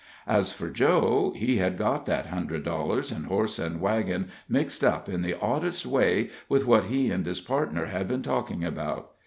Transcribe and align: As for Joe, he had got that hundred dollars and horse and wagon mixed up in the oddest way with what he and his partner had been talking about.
As 0.25 0.51
for 0.51 0.71
Joe, 0.71 1.31
he 1.37 1.57
had 1.57 1.77
got 1.77 2.07
that 2.07 2.25
hundred 2.25 2.63
dollars 2.63 3.11
and 3.11 3.27
horse 3.27 3.59
and 3.59 3.79
wagon 3.79 4.29
mixed 4.49 4.83
up 4.83 5.07
in 5.07 5.21
the 5.21 5.37
oddest 5.39 5.85
way 5.85 6.31
with 6.49 6.65
what 6.65 6.85
he 6.85 7.11
and 7.11 7.23
his 7.23 7.39
partner 7.39 7.85
had 7.85 8.07
been 8.07 8.23
talking 8.23 8.63
about. 8.63 9.11